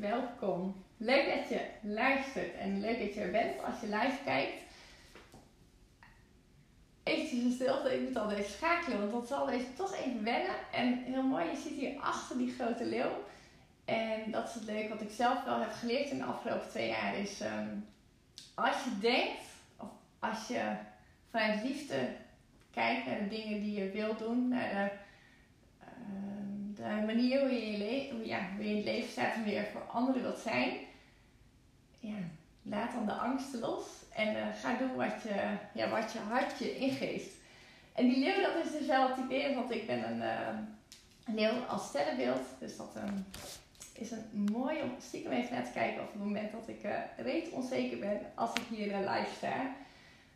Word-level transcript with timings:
Welkom. 0.00 0.84
Leuk 0.96 1.34
dat 1.34 1.48
je 1.48 1.66
luistert 1.82 2.54
en 2.54 2.80
leuk 2.80 2.98
dat 2.98 3.14
je 3.14 3.20
er 3.20 3.30
bent 3.30 3.64
als 3.64 3.80
je 3.80 3.86
live 3.86 4.18
kijkt. 4.24 4.62
Eventjes 7.02 7.44
een 7.44 7.52
stilte, 7.52 7.94
ik 7.94 8.08
moet 8.08 8.16
al 8.16 8.28
deze 8.28 8.50
schakelen, 8.50 8.98
want 8.98 9.12
dat 9.12 9.28
zal 9.28 9.46
deze 9.46 9.74
toch 9.76 9.94
even 9.94 10.24
wennen. 10.24 10.54
En 10.72 10.92
heel 10.92 11.22
mooi, 11.22 11.44
je 11.44 11.56
ziet 11.56 11.78
hier 11.78 12.00
achter 12.00 12.38
die 12.38 12.54
grote 12.58 12.84
leeuw. 12.84 13.24
En 13.84 14.30
dat 14.30 14.48
is 14.48 14.54
het 14.54 14.64
leuke 14.64 14.88
wat 14.88 15.00
ik 15.00 15.10
zelf 15.10 15.44
wel 15.44 15.60
heb 15.60 15.72
geleerd 15.72 16.10
in 16.10 16.18
de 16.18 16.24
afgelopen 16.24 16.68
twee 16.68 16.88
jaar. 16.88 17.16
Is 17.16 17.40
ehm, 17.40 17.68
als 18.54 18.84
je 18.84 18.98
denkt, 19.00 19.44
of 19.76 19.88
als 20.18 20.48
je 20.48 20.76
vanuit 21.30 21.62
liefde 21.62 22.08
kijkt 22.70 23.06
naar 23.06 23.18
de 23.18 23.28
dingen 23.28 23.60
die 23.60 23.84
je 23.84 23.90
wilt 23.90 24.18
doen, 24.18 24.48
naar 24.48 24.70
de, 24.70 24.90
ehm, 25.84 26.39
de 26.80 27.06
manier 27.06 27.40
hoe 27.40 27.52
je, 27.52 27.78
je, 27.78 28.26
ja, 28.26 28.40
hoe 28.56 28.64
je 28.64 28.70
in 28.70 28.76
het 28.76 28.84
leven 28.84 29.10
staat 29.10 29.34
en 29.34 29.44
weer 29.44 29.64
voor 29.72 29.80
anderen 29.80 30.22
wilt 30.22 30.38
zijn, 30.38 30.72
ja, 31.98 32.16
laat 32.62 32.92
dan 32.92 33.06
de 33.06 33.12
angsten 33.12 33.60
los 33.60 33.84
en 34.10 34.36
eh, 34.36 34.46
ga 34.60 34.74
doen 34.74 34.94
wat 34.94 35.22
je, 35.22 35.56
ja, 35.74 35.88
wat 35.88 36.12
je 36.12 36.18
hart 36.18 36.58
je 36.58 36.76
ingeeft. 36.76 37.30
En 37.94 38.08
die 38.08 38.18
leeuw, 38.18 38.42
dat 38.42 38.64
is 38.64 38.78
dus 38.78 38.86
wel 38.86 39.14
typerend, 39.14 39.54
want 39.54 39.70
ik 39.70 39.86
ben 39.86 40.10
een, 40.10 40.22
eh, 40.22 40.58
een 41.26 41.34
leeuw 41.34 41.58
als 41.68 41.86
sterrenbeeld, 41.86 42.46
dus 42.58 42.76
dat 42.76 42.96
ehm, 42.96 43.16
is 43.92 44.10
een 44.10 44.48
mooi 44.52 44.82
om 44.82 44.94
stiekem 44.98 45.32
even 45.32 45.54
naar 45.54 45.64
te 45.64 45.72
kijken 45.72 46.02
op 46.02 46.12
het 46.12 46.22
moment 46.22 46.52
dat 46.52 46.68
ik 46.68 46.82
eh 46.82 46.98
reet 47.16 47.50
onzeker 47.50 47.98
ben 47.98 48.20
als 48.34 48.50
ik 48.54 48.76
hier 48.76 48.92
eh, 48.92 48.98
live 48.98 49.34
sta. 49.36 49.74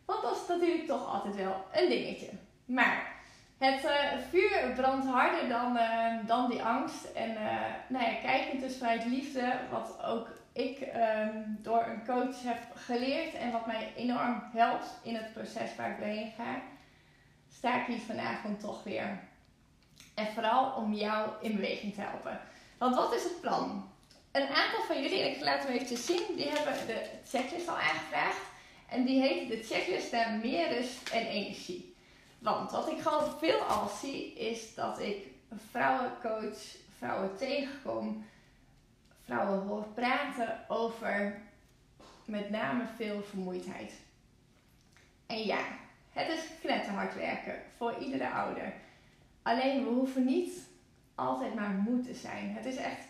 Want 0.05 0.21
dat 0.21 0.35
is 0.35 0.47
natuurlijk 0.47 0.87
toch 0.87 1.13
altijd 1.13 1.35
wel 1.35 1.65
een 1.73 1.89
dingetje. 1.89 2.29
Maar 2.65 3.14
het 3.57 3.83
eh, 3.83 4.17
vuur 4.29 4.73
brandt 4.75 5.05
harder 5.05 5.49
dan, 5.49 5.77
eh, 5.77 6.27
dan 6.27 6.49
die 6.49 6.63
angst. 6.63 7.03
En 7.03 7.31
uh, 7.31 7.61
nou 7.87 8.05
ja, 8.05 8.13
kijkend 8.21 8.61
dus 8.61 8.77
vanuit 8.77 9.05
liefde, 9.05 9.59
wat 9.71 10.03
ook 10.03 10.27
ik 10.53 10.79
ehm, 10.79 11.41
door 11.47 11.85
een 11.87 12.05
coach 12.05 12.43
heb 12.43 12.57
geleerd 12.75 13.33
en 13.33 13.51
wat 13.51 13.65
mij 13.65 13.93
enorm 13.95 14.43
helpt 14.53 14.99
in 15.03 15.15
het 15.15 15.33
proces 15.33 15.75
waar 15.77 15.91
ik 15.91 15.97
doorheen 15.97 16.31
ga, 16.37 16.61
sta 17.51 17.81
ik 17.81 17.85
hier 17.85 17.99
vanavond 17.99 18.59
toch 18.59 18.83
weer. 18.83 19.19
En 20.13 20.27
vooral 20.33 20.71
om 20.71 20.93
jou 20.93 21.29
in 21.41 21.55
beweging 21.55 21.93
te 21.93 22.01
helpen. 22.01 22.39
Want 22.77 22.95
wat 22.95 23.13
is 23.13 23.23
het 23.23 23.41
plan? 23.41 23.89
Een 24.31 24.47
aantal 24.47 24.81
van 24.87 25.01
jullie, 25.01 25.29
ik 25.29 25.41
laat 25.41 25.63
hem 25.63 25.73
eventjes 25.73 26.05
zien, 26.05 26.23
die 26.35 26.49
hebben 26.49 26.87
de 26.87 27.09
checklist 27.27 27.67
al 27.67 27.77
aangevraagd. 27.77 28.41
En 28.89 29.05
die 29.05 29.21
heet 29.21 29.49
de 29.49 29.63
checklist 29.63 30.11
naar 30.11 30.39
meer 30.43 30.69
rust 30.69 31.09
en 31.09 31.25
energie. 31.25 31.94
Want 32.45 32.71
wat 32.71 32.91
ik 32.91 32.99
gewoon 32.99 33.37
veel 33.37 33.59
al 33.59 33.87
zie, 33.87 34.33
is 34.33 34.75
dat 34.75 34.99
ik 34.99 35.27
vrouwen 35.71 36.11
coach, 36.21 36.75
vrouwen 36.97 37.37
tegenkom, 37.37 38.25
vrouwen 39.23 39.67
hoor 39.67 39.83
praten 39.83 40.65
over 40.67 41.41
met 42.25 42.49
name 42.49 42.83
veel 42.95 43.21
vermoeidheid. 43.21 43.93
En 45.25 45.45
ja, 45.45 45.59
het 46.11 46.27
is 46.27 46.39
knetterhard 46.61 47.15
werken 47.15 47.61
voor 47.77 47.97
iedere 47.97 48.29
ouder. 48.29 48.73
Alleen 49.41 49.83
we 49.83 49.89
hoeven 49.89 50.25
niet 50.25 50.67
altijd 51.15 51.55
maar 51.55 51.69
moe 51.69 52.01
te 52.01 52.13
zijn. 52.13 52.53
Het 52.53 52.65
is 52.65 52.75
echt 52.75 53.05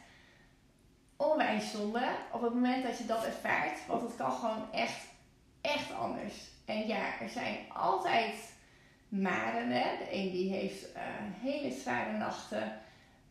onwijs 1.15 1.71
zonde 1.71 2.15
op 2.31 2.41
het 2.41 2.53
moment 2.53 2.83
dat 2.83 2.97
je 2.97 3.05
dat 3.05 3.25
ervaart. 3.25 3.85
Want 3.87 4.01
het 4.01 4.15
kan 4.15 4.31
gewoon 4.31 4.71
echt, 4.71 5.05
echt 5.61 5.93
anders. 5.93 6.33
En 6.65 6.87
ja, 6.87 7.19
er 7.19 7.29
zijn 7.29 7.57
altijd 7.73 8.54
maren. 9.21 9.71
Hè? 9.71 9.97
De 9.97 10.07
een 10.11 10.31
die 10.31 10.49
heeft 10.49 10.95
uh, 10.95 11.01
hele 11.41 11.71
zware 11.71 12.17
nachten. 12.17 12.79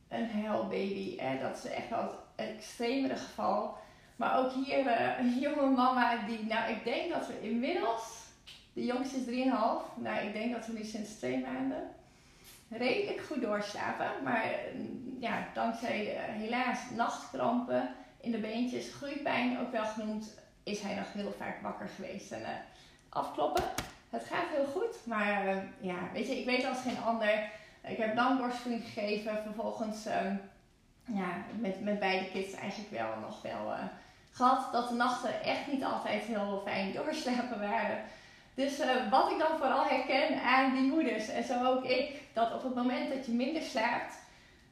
Een 0.09 0.31
huilbaby. 0.31 1.17
Hè? 1.19 1.39
Dat 1.39 1.65
is 1.65 1.71
echt 1.71 1.89
wel 1.89 2.15
het 2.37 2.49
extremere 2.49 3.17
geval. 3.17 3.77
Maar 4.17 4.39
ook 4.39 4.53
hier 4.53 4.87
uh, 4.87 5.19
een 5.19 5.39
jonge 5.39 5.71
mama 5.71 6.27
die, 6.27 6.45
nou 6.45 6.71
ik 6.71 6.85
denk 6.85 7.13
dat 7.13 7.27
we 7.27 7.49
inmiddels, 7.49 8.23
de 8.73 8.85
jongste 8.85 9.17
is 9.17 9.25
3,5. 9.25 9.31
Nou 9.95 10.27
ik 10.27 10.33
denk 10.33 10.53
dat 10.53 10.67
we 10.67 10.73
nu 10.73 10.85
sinds 10.85 11.11
twee 11.11 11.41
maanden 11.41 11.91
redelijk 12.69 13.21
goed 13.21 13.43
doorslapen. 13.43 14.11
Maar 14.23 14.51
ja, 15.21 15.49
dankzij 15.55 16.15
uh, 16.15 16.21
helaas 16.21 16.79
nachtkrampen 16.97 17.95
in 18.21 18.31
de 18.31 18.39
beentjes, 18.39 18.95
groeipijn 18.95 19.59
ook 19.61 19.73
wel 19.73 19.85
genoemd, 19.85 20.35
is 20.63 20.81
hij 20.81 20.95
nog 20.95 21.13
heel 21.13 21.35
vaak 21.39 21.63
wakker 21.63 21.89
geweest. 21.89 22.33
En 22.33 22.43
afkloppen, 23.09 23.65
het 24.15 24.25
gaat 24.25 24.49
heel 24.55 24.67
goed. 24.67 24.97
Maar 25.05 25.47
uh, 25.47 25.57
ja, 25.81 25.97
weet 26.13 26.27
je, 26.27 26.39
ik 26.39 26.47
weet 26.47 26.65
als 26.65 26.81
geen 26.81 27.03
ander. 27.05 27.51
Ik 27.83 27.97
heb 27.97 28.17
dan 28.17 28.39
borstvoeding 28.39 28.85
gegeven. 28.85 29.43
Vervolgens 29.43 30.05
ja, 31.05 31.45
met, 31.59 31.81
met 31.81 31.99
beide 31.99 32.31
kids 32.31 32.55
eigenlijk 32.55 32.91
wel 32.91 33.09
nog 33.21 33.43
wel 33.43 33.75
gehad. 34.31 34.73
Dat 34.73 34.89
de 34.89 34.95
nachten 34.95 35.43
echt 35.43 35.67
niet 35.67 35.85
altijd 35.85 36.23
heel 36.23 36.63
fijn 36.65 36.93
doorslapen 36.93 37.61
waren. 37.61 38.05
Dus 38.55 38.81
uh, 38.81 39.11
wat 39.11 39.31
ik 39.31 39.39
dan 39.39 39.59
vooral 39.59 39.85
herken 39.85 40.43
aan 40.43 40.75
die 40.75 40.91
moeders, 40.91 41.29
en 41.29 41.45
zo 41.45 41.65
ook 41.65 41.85
ik, 41.85 42.21
dat 42.33 42.55
op 42.55 42.63
het 42.63 42.75
moment 42.75 43.15
dat 43.15 43.27
je 43.27 43.33
minder 43.33 43.63
slaapt, 43.63 44.15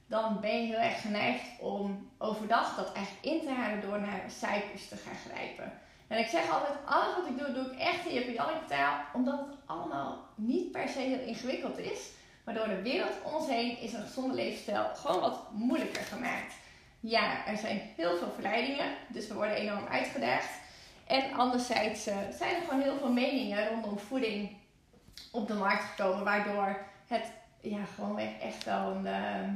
dan 0.06 0.40
ben 0.40 0.60
je 0.60 0.66
heel 0.66 0.84
erg 0.84 1.00
geneigd 1.00 1.60
om 1.60 2.10
overdag 2.18 2.76
dat 2.76 2.92
eigenlijk 2.92 3.24
in 3.24 3.40
te 3.40 3.52
halen 3.52 3.80
door 3.80 4.00
naar 4.00 4.22
cijfers 4.28 4.88
te 4.88 4.96
gaan 4.96 5.16
grijpen. 5.30 5.72
En 6.12 6.18
ik 6.18 6.26
zeg 6.26 6.50
altijd, 6.50 6.74
alles 6.84 7.16
wat 7.16 7.26
ik 7.26 7.38
doe, 7.38 7.52
doe 7.52 7.72
ik 7.72 7.78
echt 7.78 8.06
in 8.06 8.14
je 8.14 8.32
Janneke 8.32 8.64
taal, 8.68 9.00
omdat 9.12 9.38
het 9.38 9.56
allemaal 9.66 10.28
niet 10.34 10.72
per 10.72 10.88
se 10.88 10.98
heel 10.98 11.26
ingewikkeld 11.26 11.78
is. 11.78 12.10
Maar 12.44 12.54
door 12.54 12.68
de 12.68 12.82
wereld 12.82 13.12
om 13.24 13.34
ons 13.34 13.48
heen 13.48 13.78
is 13.78 13.92
een 13.92 14.02
gezonde 14.02 14.34
levensstijl 14.34 14.94
gewoon 14.94 15.20
wat 15.20 15.52
moeilijker 15.52 16.02
gemaakt. 16.02 16.54
Ja, 17.00 17.46
er 17.46 17.56
zijn 17.56 17.80
heel 17.96 18.16
veel 18.16 18.30
verleidingen, 18.34 18.94
dus 19.08 19.28
we 19.28 19.34
worden 19.34 19.56
enorm 19.56 19.86
uitgedaagd. 19.86 20.50
En 21.06 21.32
anderzijds 21.32 22.08
uh, 22.08 22.16
zijn 22.38 22.54
er 22.54 22.62
gewoon 22.62 22.82
heel 22.82 22.98
veel 22.98 23.12
meningen 23.12 23.68
rondom 23.68 23.98
voeding 23.98 24.56
op 25.30 25.48
de 25.48 25.54
markt 25.54 25.84
gekomen, 25.84 26.24
waardoor 26.24 26.86
het 27.06 27.32
ja, 27.60 27.84
gewoon 27.94 28.18
echt 28.18 28.64
wel 28.64 28.90
een, 28.90 29.06
uh, 29.06 29.54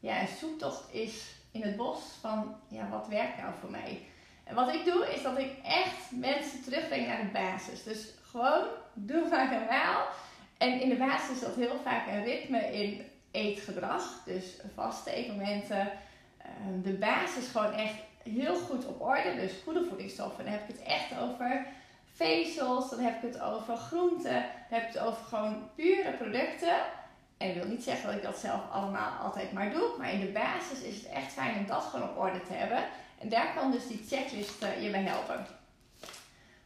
ja, 0.00 0.20
een 0.20 0.36
zoektocht 0.38 0.92
is 0.92 1.34
in 1.50 1.62
het 1.62 1.76
bos 1.76 1.98
van 2.20 2.56
ja, 2.68 2.88
wat 2.88 3.08
werkt 3.08 3.36
nou 3.36 3.52
voor 3.60 3.70
mij. 3.70 4.12
En 4.44 4.54
wat 4.54 4.74
ik 4.74 4.84
doe 4.84 5.14
is 5.14 5.22
dat 5.22 5.38
ik 5.38 5.50
echt 5.64 6.10
mensen 6.10 6.62
terugbreng 6.62 7.06
naar 7.06 7.20
de 7.20 7.30
basis. 7.32 7.82
Dus 7.82 8.08
gewoon 8.30 8.64
doe 8.94 9.28
maar 9.28 9.50
normaal. 9.50 10.06
En 10.58 10.80
in 10.80 10.88
de 10.88 10.96
basis 10.96 11.34
is 11.34 11.40
dat 11.40 11.54
heel 11.54 11.80
vaak 11.82 12.06
een 12.06 12.24
ritme 12.24 12.72
in 12.72 13.04
eetgedrag. 13.30 14.22
Dus 14.24 14.44
vaste 14.74 15.12
eetmomenten. 15.12 15.90
Uh, 16.40 16.84
de 16.84 16.92
basis 16.92 17.48
gewoon 17.48 17.72
echt 17.72 17.94
heel 18.22 18.56
goed 18.56 18.86
op 18.86 19.00
orde. 19.00 19.34
Dus 19.34 19.52
goede 19.64 19.84
voedingsstoffen. 19.84 20.44
Dan 20.44 20.52
heb 20.52 20.68
ik 20.68 20.76
het 20.76 20.86
echt 20.86 21.20
over 21.20 21.66
vezels. 22.14 22.90
Dan 22.90 22.98
heb 22.98 23.22
ik 23.22 23.32
het 23.32 23.40
over 23.40 23.76
groenten. 23.76 24.32
Dan 24.32 24.78
heb 24.78 24.82
ik 24.82 24.94
het 24.94 24.98
over 24.98 25.24
gewoon 25.24 25.70
pure 25.74 26.10
producten. 26.10 26.76
En 27.36 27.48
ik 27.48 27.54
wil 27.54 27.66
niet 27.66 27.84
zeggen 27.84 28.06
dat 28.06 28.16
ik 28.16 28.22
dat 28.22 28.38
zelf 28.38 28.60
allemaal 28.70 29.18
altijd 29.22 29.52
maar 29.52 29.70
doe. 29.70 29.88
Maar 29.98 30.12
in 30.12 30.20
de 30.20 30.32
basis 30.32 30.80
is 30.82 30.96
het 30.96 31.06
echt 31.06 31.32
fijn 31.32 31.56
om 31.58 31.66
dat 31.66 31.82
gewoon 31.82 32.08
op 32.08 32.18
orde 32.18 32.42
te 32.42 32.52
hebben. 32.52 32.84
En 33.18 33.28
daar 33.28 33.54
kan 33.54 33.70
dus 33.70 33.86
die 33.86 34.04
checklist 34.08 34.62
uh, 34.62 34.82
je 34.82 34.90
bij 34.90 35.02
helpen. 35.02 35.46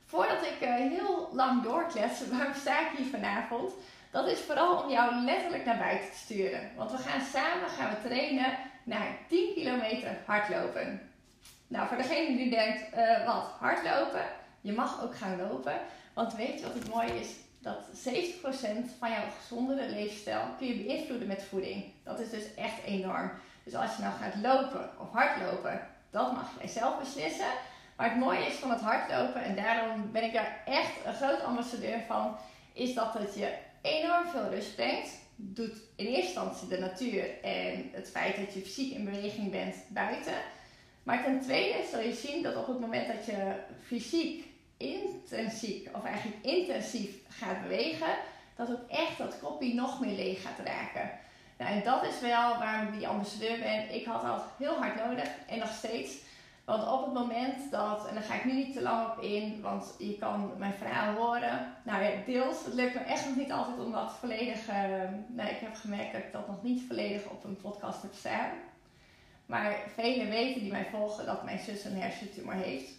Voordat 0.04 0.42
ik 0.42 0.68
uh, 0.68 0.74
heel 0.74 1.30
lang 1.32 1.62
doorklets, 1.62 2.26
waarom 2.30 2.54
sta 2.54 2.80
ik 2.80 2.96
hier 2.96 3.06
vanavond? 3.06 3.72
Dat 4.10 4.28
is 4.28 4.38
vooral 4.40 4.82
om 4.82 4.90
jou 4.90 5.24
letterlijk 5.24 5.64
naar 5.64 5.78
buiten 5.78 6.10
te 6.10 6.16
sturen. 6.16 6.70
Want 6.76 6.90
we 6.90 6.98
gaan 6.98 7.20
samen 7.20 7.68
gaan 7.68 7.90
we 7.90 8.08
trainen 8.08 8.56
naar 8.84 9.18
10 9.28 9.54
kilometer 9.54 10.16
hardlopen. 10.26 11.10
Nou, 11.66 11.88
voor 11.88 11.96
degene 11.96 12.36
die 12.36 12.50
denkt, 12.50 12.82
uh, 12.94 13.26
wat, 13.26 13.44
hardlopen, 13.58 14.24
je 14.60 14.72
mag 14.72 15.02
ook 15.02 15.16
gaan 15.16 15.36
lopen. 15.36 15.80
Want 16.14 16.34
weet 16.34 16.58
je 16.58 16.66
wat 16.66 16.74
het 16.74 16.88
mooie 16.88 17.20
is? 17.20 17.34
Dat 17.60 17.78
70% 17.94 18.98
van 18.98 19.10
jouw 19.10 19.30
gezondere 19.40 19.88
leefstijl 19.88 20.40
kun 20.58 20.66
je 20.66 20.84
beïnvloeden 20.84 21.28
met 21.28 21.42
voeding. 21.42 21.84
Dat 22.04 22.20
is 22.20 22.30
dus 22.30 22.54
echt 22.54 22.82
enorm. 22.84 23.30
Dus 23.64 23.74
als 23.74 23.96
je 23.96 24.02
nou 24.02 24.14
gaat 24.14 24.34
lopen 24.34 24.90
of 24.98 25.12
hardlopen, 25.12 25.86
dat 26.10 26.32
mag 26.32 26.50
jij 26.58 26.68
zelf 26.68 26.98
beslissen. 26.98 27.52
Maar 27.96 28.10
het 28.10 28.18
mooie 28.18 28.46
is 28.46 28.54
van 28.54 28.70
het 28.70 28.80
hardlopen, 28.80 29.42
en 29.42 29.56
daarom 29.56 30.12
ben 30.12 30.24
ik 30.24 30.32
daar 30.32 30.62
echt 30.64 30.92
een 31.04 31.14
groot 31.14 31.40
ambassadeur 31.40 32.00
van, 32.06 32.36
is 32.72 32.94
dat 32.94 33.14
het 33.14 33.34
je 33.34 33.54
enorm 33.82 34.28
veel 34.28 34.48
rust 34.50 34.74
brengt. 34.74 35.10
Doet 35.36 35.76
in 35.96 36.06
eerste 36.06 36.22
instantie 36.22 36.68
de 36.68 36.78
natuur 36.78 37.42
en 37.42 37.90
het 37.92 38.10
feit 38.10 38.36
dat 38.36 38.54
je 38.54 38.60
fysiek 38.60 38.94
in 38.94 39.04
beweging 39.04 39.50
bent 39.50 39.74
buiten. 39.88 40.34
Maar 41.02 41.24
ten 41.24 41.40
tweede 41.40 41.78
zul 41.90 42.00
je 42.00 42.12
zien 42.12 42.42
dat 42.42 42.56
op 42.56 42.66
het 42.66 42.80
moment 42.80 43.06
dat 43.06 43.26
je 43.26 43.54
fysiek 43.86 44.44
intensief, 44.76 45.94
of 45.94 46.04
eigenlijk 46.04 46.44
intensief 46.44 47.14
gaat 47.28 47.62
bewegen, 47.62 48.16
dat 48.56 48.70
ook 48.70 48.88
echt 48.88 49.18
dat 49.18 49.38
koppie 49.38 49.74
nog 49.74 50.00
meer 50.00 50.16
leeg 50.16 50.42
gaat 50.42 50.66
raken. 50.66 51.10
Nou, 51.58 51.72
en 51.72 51.82
dat 51.84 52.04
is 52.04 52.20
wel 52.20 52.58
waarom 52.58 52.98
die 52.98 53.08
ambassadeur 53.08 53.58
ben. 53.58 53.94
Ik 53.94 54.04
had 54.04 54.22
dat 54.22 54.44
heel 54.58 54.74
hard 54.74 55.06
nodig 55.06 55.28
en 55.46 55.58
nog 55.58 55.72
steeds. 55.72 56.16
Want 56.64 56.88
op 56.88 57.04
het 57.04 57.14
moment 57.14 57.70
dat, 57.70 58.08
en 58.08 58.14
daar 58.14 58.22
ga 58.22 58.34
ik 58.34 58.44
nu 58.44 58.52
niet 58.52 58.72
te 58.72 58.82
lang 58.82 59.08
op 59.08 59.22
in, 59.22 59.60
want 59.60 59.94
je 59.98 60.18
kan 60.18 60.52
mijn 60.58 60.74
verhaal 60.74 61.14
horen. 61.14 61.74
Nou 61.84 62.02
ja, 62.02 62.10
deels. 62.26 62.64
Het 62.64 62.74
lukt 62.74 62.94
me 62.94 63.00
echt 63.00 63.26
nog 63.26 63.36
niet 63.36 63.52
altijd 63.52 63.78
om 63.78 63.92
dat 63.92 64.12
volledig. 64.12 64.68
Uh, 64.68 64.74
nou, 65.28 65.48
ik 65.48 65.58
heb 65.58 65.74
gemerkt 65.74 66.12
dat 66.12 66.22
ik 66.22 66.32
dat 66.32 66.46
nog 66.46 66.62
niet 66.62 66.82
volledig 66.86 67.26
op 67.26 67.44
een 67.44 67.56
podcast 67.56 68.02
heb 68.02 68.12
staan. 68.14 68.50
Maar 69.46 69.76
velen 69.94 70.28
weten 70.28 70.60
die 70.60 70.72
mij 70.72 70.86
volgen 70.90 71.26
dat 71.26 71.44
mijn 71.44 71.58
zus 71.58 71.84
een 71.84 72.00
hersentumor 72.00 72.54
heeft. 72.54 72.90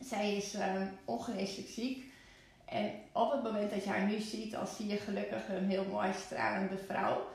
Zij 0.00 0.36
is 0.36 0.54
uh, 0.54 0.62
ongeneeslijk 1.04 1.68
ziek. 1.68 2.12
En 2.64 2.90
op 3.12 3.32
het 3.32 3.42
moment 3.42 3.70
dat 3.70 3.84
je 3.84 3.90
haar 3.90 4.06
nu 4.06 4.20
ziet, 4.20 4.52
dan 4.52 4.66
zie 4.66 4.86
je 4.86 4.96
gelukkig 4.96 5.48
een 5.48 5.68
heel 5.68 5.84
mooi 5.84 6.12
stralende 6.12 6.78
vrouw. 6.78 7.32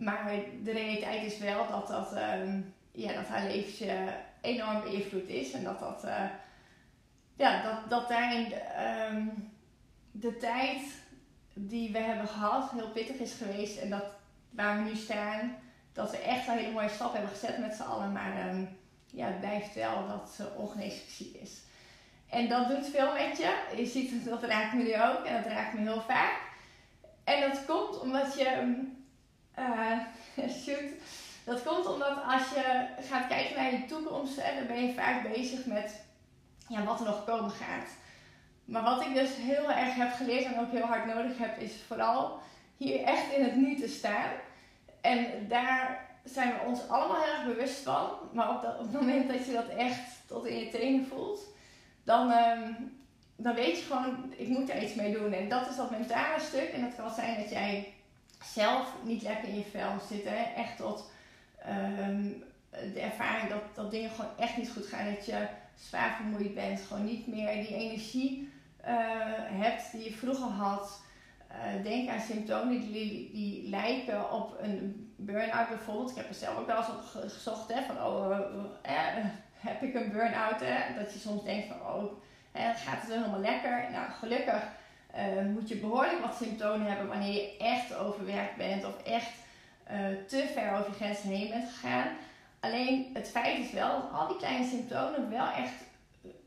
Maar 0.00 0.32
de 0.62 0.72
realiteit 0.72 1.24
is 1.24 1.38
wel 1.38 1.66
dat, 1.70 1.88
dat, 1.88 2.12
ehm, 2.12 2.60
ja, 2.92 3.12
dat 3.12 3.26
haar 3.26 3.46
leventje 3.46 4.14
enorm 4.40 4.82
beïnvloed 4.82 5.28
is. 5.28 5.52
En 5.52 5.64
dat, 5.64 5.78
dat, 5.78 6.04
uh, 6.04 6.24
ja, 7.36 7.62
dat, 7.62 7.90
dat 7.90 8.08
daarin 8.08 8.52
ehm, 8.52 9.26
de 10.10 10.36
tijd 10.36 10.82
die 11.54 11.92
we 11.92 11.98
hebben 11.98 12.28
gehad 12.28 12.70
heel 12.70 12.90
pittig 12.90 13.16
is 13.16 13.32
geweest. 13.32 13.78
En 13.78 13.90
dat 13.90 14.04
waar 14.50 14.84
we 14.84 14.90
nu 14.90 14.96
staan, 14.96 15.56
dat 15.92 16.10
we 16.10 16.16
echt 16.16 16.48
een 16.48 16.56
hele 16.56 16.72
mooie 16.72 16.88
stap 16.88 17.12
hebben 17.12 17.30
gezet 17.30 17.58
met 17.58 17.74
z'n 17.74 17.82
allen. 17.82 18.12
Maar 18.12 18.48
um, 18.48 18.68
ja, 19.06 19.26
het 19.26 19.40
blijft 19.40 19.74
wel 19.74 20.08
dat 20.08 20.30
ze 20.36 20.48
ongeneeslijk 20.56 21.10
ziek 21.10 21.34
is. 21.34 21.60
En 22.28 22.48
dat 22.48 22.68
doet 22.68 22.88
veel 22.88 23.12
met 23.12 23.36
je. 23.36 23.62
Je 23.76 23.86
ziet 23.86 24.24
dat 24.24 24.42
raakt 24.42 24.74
me 24.74 24.82
nu 24.82 24.94
ook 24.94 25.24
en 25.24 25.42
dat 25.42 25.52
raakt 25.52 25.74
me 25.74 25.80
heel 25.80 26.00
vaak. 26.00 26.40
En 27.24 27.40
dat 27.40 27.64
komt 27.64 28.00
omdat 28.00 28.38
je. 28.38 28.78
Uh, 29.60 30.48
shoot. 30.64 30.90
Dat 31.44 31.62
komt 31.62 31.86
omdat 31.86 32.18
als 32.26 32.48
je 32.54 32.86
gaat 33.00 33.26
kijken 33.26 33.56
naar 33.56 33.72
je 33.72 33.84
toekomst, 33.84 34.36
dan 34.36 34.66
ben 34.66 34.86
je 34.86 34.92
vaak 34.92 35.32
bezig 35.32 35.66
met 35.66 36.00
ja, 36.68 36.84
wat 36.84 37.00
er 37.00 37.06
nog 37.06 37.24
komen 37.24 37.50
gaat. 37.50 37.88
Maar 38.64 38.82
wat 38.82 39.02
ik 39.02 39.14
dus 39.14 39.30
heel 39.36 39.70
erg 39.70 39.94
heb 39.94 40.12
geleerd 40.12 40.44
en 40.44 40.60
ook 40.60 40.70
heel 40.70 40.86
hard 40.86 41.06
nodig 41.06 41.38
heb, 41.38 41.58
is 41.58 41.72
vooral 41.86 42.38
hier 42.76 43.02
echt 43.02 43.32
in 43.32 43.44
het 43.44 43.56
nu 43.56 43.76
te 43.76 43.88
staan. 43.88 44.30
En 45.00 45.48
daar 45.48 46.08
zijn 46.24 46.52
we 46.52 46.66
ons 46.66 46.88
allemaal 46.88 47.22
heel 47.22 47.32
erg 47.32 47.44
bewust 47.44 47.82
van. 47.82 48.10
Maar 48.32 48.50
op, 48.50 48.62
dat, 48.62 48.78
het 48.78 48.92
moment 48.92 49.28
dat 49.28 49.46
je 49.46 49.52
dat 49.52 49.68
echt 49.68 50.00
tot 50.26 50.46
in 50.46 50.58
je 50.58 50.70
tenen 50.70 51.06
voelt, 51.06 51.40
dan, 52.04 52.30
um, 52.30 52.98
dan 53.36 53.54
weet 53.54 53.78
je 53.78 53.84
gewoon, 53.84 54.32
ik 54.36 54.48
moet 54.48 54.70
er 54.70 54.82
iets 54.82 54.94
mee 54.94 55.12
doen. 55.12 55.32
En 55.32 55.48
dat 55.48 55.68
is 55.68 55.76
dat 55.76 55.90
mentale 55.90 56.40
stuk. 56.40 56.68
En 56.72 56.80
dat 56.80 56.94
kan 56.96 57.10
zijn 57.10 57.40
dat 57.40 57.50
jij 57.50 57.92
zelf 58.44 58.94
niet 59.02 59.22
lekker 59.22 59.48
in 59.48 59.56
je 59.56 59.64
vel 59.70 59.92
zit. 60.08 60.24
Hè? 60.24 60.54
Echt 60.62 60.76
tot 60.76 61.10
um, 61.68 62.42
de 62.70 63.00
ervaring 63.00 63.48
dat, 63.48 63.62
dat 63.74 63.90
dingen 63.90 64.10
gewoon 64.10 64.30
echt 64.38 64.56
niet 64.56 64.70
goed 64.70 64.86
gaan. 64.86 65.14
Dat 65.14 65.26
je 65.26 65.46
zwaar 65.74 66.16
vermoeid 66.16 66.54
bent. 66.54 66.80
Gewoon 66.80 67.04
niet 67.04 67.26
meer 67.26 67.52
die 67.52 67.74
energie 67.74 68.52
uh, 68.80 68.88
hebt 69.64 69.92
die 69.92 70.04
je 70.04 70.12
vroeger 70.12 70.48
had. 70.48 71.02
Uh, 71.50 71.82
denk 71.82 72.08
aan 72.08 72.20
symptomen 72.20 72.80
die, 72.80 73.30
die 73.32 73.68
lijken 73.68 74.32
op 74.32 74.56
een 74.60 75.12
burn-out 75.16 75.68
bijvoorbeeld. 75.68 76.10
Ik 76.10 76.16
heb 76.16 76.28
er 76.28 76.34
zelf 76.34 76.58
ook 76.58 76.66
wel 76.66 76.76
eens 76.76 76.88
op 76.88 77.30
gezocht. 77.30 77.72
Hè, 77.74 77.82
van, 77.82 78.04
oh, 78.04 78.30
uh, 78.86 79.24
heb 79.54 79.82
ik 79.82 79.94
een 79.94 80.12
burn-out? 80.12 80.60
Hè? 80.60 80.94
Dat 81.02 81.12
je 81.12 81.18
soms 81.18 81.44
denkt 81.44 81.66
van, 81.66 81.80
oh, 81.80 82.12
gaat 82.54 83.02
het 83.02 83.12
helemaal 83.14 83.40
lekker? 83.40 83.88
Nou, 83.90 84.10
gelukkig 84.10 84.62
uh, 85.16 85.42
moet 85.54 85.68
je 85.68 85.76
behoorlijk 85.76 86.20
wat 86.20 86.36
symptomen 86.36 86.86
hebben 86.86 87.08
wanneer 87.08 87.32
je 87.32 87.56
echt 87.56 87.94
overwerkt 87.94 88.56
bent 88.56 88.84
of 88.84 89.02
echt 89.02 89.30
uh, 89.90 89.96
te 90.26 90.50
ver 90.54 90.72
over 90.72 90.90
je 90.90 90.96
grenzen 90.96 91.28
heen 91.28 91.48
bent 91.48 91.70
gegaan. 91.70 92.08
Alleen 92.60 93.10
het 93.14 93.28
feit 93.28 93.58
is 93.58 93.70
wel 93.70 94.00
dat 94.00 94.12
al 94.12 94.28
die 94.28 94.36
kleine 94.36 94.68
symptomen 94.68 95.30
wel 95.30 95.50
echt 95.50 95.72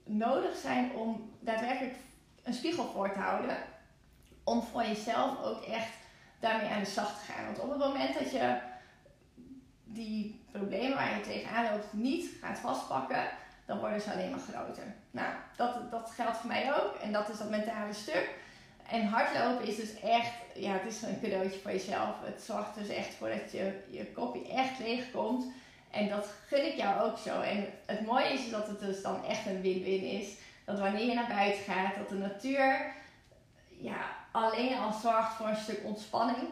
nodig 0.04 0.56
zijn 0.56 0.92
om 0.92 1.32
daadwerkelijk 1.40 1.96
een 2.44 2.54
spiegel 2.54 2.86
voor 2.86 3.12
te 3.12 3.20
houden. 3.20 3.58
Om 4.44 4.62
voor 4.62 4.84
jezelf 4.84 5.44
ook 5.44 5.62
echt 5.62 5.94
daarmee 6.40 6.70
aan 6.70 6.84
de 6.84 6.90
slag 6.90 7.20
te 7.20 7.32
gaan. 7.32 7.46
Want 7.46 7.60
op 7.60 7.70
het 7.70 7.80
moment 7.80 8.20
dat 8.20 8.32
je 8.32 8.58
die 9.84 10.46
problemen 10.52 10.98
waar 10.98 11.18
je 11.18 11.22
tegenaan 11.22 11.72
loopt 11.72 11.94
niet 11.94 12.30
gaat 12.42 12.60
vastpakken, 12.60 13.28
dan 13.66 13.80
worden 13.80 14.02
ze 14.02 14.12
alleen 14.12 14.30
maar 14.30 14.40
groter. 14.40 14.96
Nou, 15.12 15.34
dat, 15.56 15.92
dat 15.92 16.12
geldt 16.16 16.38
voor 16.38 16.48
mij 16.48 16.74
ook. 16.74 16.96
En 16.96 17.12
dat 17.12 17.30
is 17.30 17.38
dat 17.38 17.50
mentale 17.50 17.94
stuk. 17.94 18.30
En 18.94 19.06
hardlopen 19.06 19.68
is 19.68 19.76
dus 19.76 20.00
echt, 20.00 20.32
ja, 20.56 20.72
het 20.72 20.94
is 20.94 21.02
een 21.02 21.20
cadeautje 21.22 21.60
voor 21.60 21.72
jezelf. 21.72 22.16
Het 22.22 22.42
zorgt 22.42 22.76
dus 22.76 22.88
echt 22.88 23.14
voor 23.14 23.30
dat 23.30 23.52
je, 23.52 23.74
je 23.90 24.12
kopje 24.12 24.48
echt 24.48 24.80
leeg 24.80 25.12
komt. 25.12 25.46
En 25.92 26.10
dat 26.10 26.34
gun 26.48 26.66
ik 26.66 26.76
jou 26.76 27.02
ook 27.02 27.18
zo. 27.18 27.42
En 27.42 27.66
het 27.86 28.06
mooie 28.06 28.34
is 28.34 28.50
dat 28.50 28.68
het 28.68 28.80
dus 28.80 29.02
dan 29.02 29.26
echt 29.26 29.46
een 29.46 29.62
win-win 29.62 30.04
is. 30.04 30.28
Dat 30.66 30.80
wanneer 30.80 31.06
je 31.06 31.14
naar 31.14 31.28
buiten 31.28 31.64
gaat, 31.64 31.96
dat 31.96 32.10
de 32.10 32.16
natuur 32.16 32.94
ja, 33.68 34.16
alleen 34.32 34.78
al 34.78 34.92
zorgt 34.92 35.34
voor 35.34 35.48
een 35.48 35.56
stuk 35.56 35.80
ontspanning. 35.84 36.48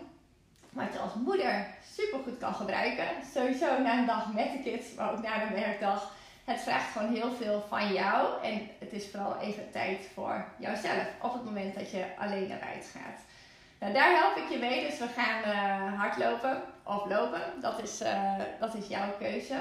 Wat 0.69 0.93
je 0.93 0.99
als 0.99 1.13
moeder 1.13 1.67
super 1.93 2.19
goed 2.23 2.37
kan 2.37 2.53
gebruiken. 2.53 3.07
Sowieso 3.33 3.79
na 3.79 3.97
een 3.97 4.05
dag 4.05 4.33
met 4.33 4.51
de 4.51 4.61
kids, 4.63 4.93
maar 4.93 5.11
ook 5.11 5.21
na 5.21 5.41
een 5.41 5.53
werkdag. 5.53 6.13
Het 6.51 6.61
vraagt 6.61 6.91
gewoon 6.91 7.13
heel 7.13 7.31
veel 7.31 7.65
van 7.69 7.93
jou. 7.93 8.43
En 8.43 8.69
het 8.79 8.93
is 8.93 9.07
vooral 9.11 9.37
even 9.39 9.71
tijd 9.71 10.07
voor 10.13 10.45
jouzelf. 10.57 11.07
Op 11.21 11.33
het 11.33 11.43
moment 11.43 11.75
dat 11.75 11.91
je 11.91 12.05
alleen 12.19 12.47
naar 12.47 12.59
buiten 12.59 12.89
gaat. 12.89 13.21
Nou, 13.79 13.93
daar 13.93 14.19
help 14.19 14.35
ik 14.35 14.49
je 14.49 14.57
mee. 14.57 14.85
Dus 14.89 14.99
we 14.99 15.07
gaan 15.07 15.41
uh, 15.41 15.99
hardlopen 15.99 16.61
of 16.83 17.05
lopen. 17.05 17.41
Dat 17.61 17.81
is, 17.83 18.01
uh, 18.01 18.33
dat 18.59 18.75
is 18.75 18.87
jouw 18.87 19.17
keuze. 19.19 19.55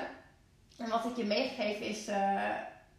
En 0.78 0.88
wat 0.88 1.04
ik 1.04 1.16
je 1.16 1.24
meegeef 1.24 1.78
is 1.78 2.08
uh, 2.08 2.42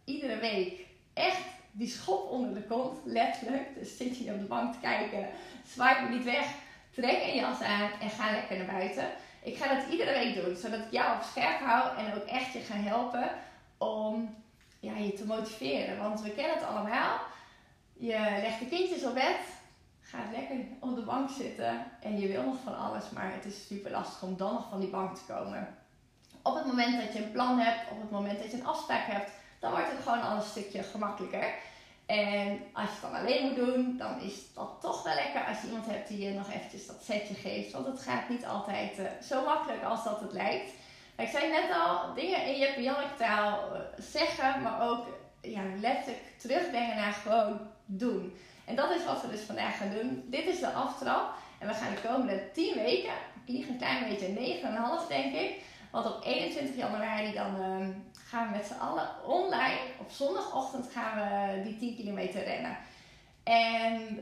iedere 0.04 0.36
week 0.36 0.80
echt 1.14 1.42
die 1.70 1.88
schop 1.88 2.30
onder 2.30 2.54
de 2.54 2.62
kont. 2.62 2.98
Letterlijk. 3.04 3.74
Dus 3.78 3.96
zit 3.96 4.18
je 4.18 4.32
op 4.32 4.38
de 4.38 4.44
bank 4.44 4.72
te 4.72 4.80
kijken. 4.80 5.26
Swipe 5.66 6.02
me 6.02 6.08
niet 6.08 6.24
weg. 6.24 6.46
Trek 6.90 7.22
een 7.22 7.34
jas 7.34 7.60
aan 7.60 7.90
en 8.00 8.10
ga 8.10 8.30
lekker 8.30 8.56
naar 8.56 8.76
buiten. 8.76 9.04
Ik 9.42 9.56
ga 9.56 9.74
dat 9.74 9.88
iedere 9.90 10.12
week 10.12 10.44
doen, 10.44 10.56
zodat 10.56 10.78
ik 10.78 10.90
jou 10.90 11.16
op 11.16 11.22
scherp 11.22 11.60
hou 11.60 11.98
en 11.98 12.14
ook 12.14 12.26
echt 12.26 12.52
je 12.52 12.60
ga 12.60 12.74
helpen 12.74 13.30
om 13.82 14.34
ja, 14.80 14.96
je 14.96 15.12
te 15.12 15.26
motiveren. 15.26 15.98
Want 15.98 16.20
we 16.20 16.30
kennen 16.30 16.54
het 16.54 16.66
allemaal. 16.66 17.20
Je 17.92 18.18
legt 18.40 18.58
de 18.58 18.68
kindjes 18.68 19.04
op 19.04 19.14
bed, 19.14 19.40
gaat 20.00 20.30
lekker 20.32 20.56
op 20.80 20.94
de 20.94 21.02
bank 21.02 21.30
zitten 21.30 21.84
en 22.00 22.20
je 22.20 22.28
wil 22.28 22.42
nog 22.42 22.56
van 22.64 22.78
alles, 22.78 23.10
maar 23.10 23.32
het 23.32 23.44
is 23.44 23.66
super 23.66 23.90
lastig 23.90 24.22
om 24.22 24.36
dan 24.36 24.52
nog 24.52 24.68
van 24.70 24.80
die 24.80 24.90
bank 24.90 25.16
te 25.16 25.32
komen. 25.32 25.76
Op 26.42 26.54
het 26.54 26.66
moment 26.66 27.02
dat 27.02 27.12
je 27.12 27.24
een 27.24 27.32
plan 27.32 27.58
hebt, 27.58 27.90
op 27.90 28.00
het 28.00 28.10
moment 28.10 28.38
dat 28.42 28.50
je 28.50 28.56
een 28.56 28.66
afspraak 28.66 29.06
hebt, 29.06 29.30
dan 29.60 29.70
wordt 29.70 29.90
het 29.90 30.02
gewoon 30.02 30.22
al 30.22 30.36
een 30.36 30.42
stukje 30.42 30.82
gemakkelijker. 30.82 31.54
En 32.06 32.60
als 32.72 32.84
je 32.84 32.92
het 32.92 33.00
dan 33.00 33.20
alleen 33.20 33.46
moet 33.46 33.56
doen, 33.56 33.96
dan 33.96 34.20
is 34.20 34.52
dat 34.54 34.70
toch 34.80 35.02
wel 35.02 35.14
lekker 35.14 35.44
als 35.44 35.60
je 35.60 35.66
iemand 35.66 35.86
hebt 35.86 36.08
die 36.08 36.18
je 36.18 36.34
nog 36.34 36.52
eventjes 36.52 36.86
dat 36.86 37.02
setje 37.04 37.34
geeft. 37.34 37.72
Want 37.72 37.86
het 37.86 38.00
gaat 38.00 38.28
niet 38.28 38.46
altijd 38.46 38.98
uh, 38.98 39.06
zo 39.22 39.44
makkelijk 39.44 39.82
als 39.82 40.04
dat 40.04 40.20
het 40.20 40.32
lijkt. 40.32 40.70
Ik 41.16 41.28
zei 41.28 41.50
net 41.50 41.70
al, 41.74 42.14
dingen 42.14 42.46
in 42.46 42.58
je 42.58 42.82
Janneke 42.82 43.14
taal 43.18 43.72
uh, 43.72 43.80
zeggen, 43.98 44.62
maar 44.62 44.88
ook 44.88 45.06
ja, 45.40 45.62
letterlijk 45.80 46.22
terugbrengen 46.38 46.96
naar 46.96 47.12
gewoon 47.12 47.60
doen. 47.86 48.36
En 48.64 48.76
dat 48.76 48.90
is 48.90 49.04
wat 49.04 49.22
we 49.22 49.30
dus 49.30 49.40
vandaag 49.40 49.76
gaan 49.76 49.90
doen. 49.90 50.24
Dit 50.26 50.46
is 50.46 50.60
de 50.60 50.70
aftrap. 50.70 51.34
En 51.58 51.68
we 51.68 51.74
gaan 51.74 51.94
de 51.94 52.08
komende 52.08 52.50
10 52.52 52.74
weken, 52.74 53.12
ik 53.44 53.54
lieg 53.54 53.68
een 53.68 53.78
klein 53.78 54.08
beetje 54.08 54.60
9,5 55.02 55.08
denk 55.08 55.34
ik. 55.34 55.62
Want 55.90 56.06
op 56.06 56.24
21 56.24 56.76
januari 56.76 57.32
dan 57.32 57.56
uh, 57.60 57.88
gaan 58.12 58.50
we 58.50 58.56
met 58.56 58.66
z'n 58.66 58.80
allen 58.80 59.08
online. 59.26 59.80
Op 60.00 60.10
zondagochtend 60.10 60.90
gaan 60.92 61.14
we 61.16 61.62
die 61.62 61.78
10 61.78 61.96
kilometer 61.96 62.44
rennen. 62.44 62.76
En 63.42 64.18